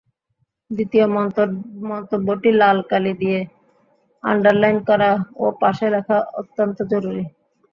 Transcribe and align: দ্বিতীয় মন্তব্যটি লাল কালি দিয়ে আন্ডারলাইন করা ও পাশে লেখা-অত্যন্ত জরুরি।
দ্বিতীয় 0.71 1.05
মন্তব্যটি 1.89 2.49
লাল 2.59 2.77
কালি 2.91 3.13
দিয়ে 3.21 3.39
আন্ডারলাইন 4.23 4.77
করা 4.89 5.11
ও 5.35 5.45
পাশে 5.61 5.85
লেখা-অত্যন্ত 5.95 6.77
জরুরি। 6.91 7.23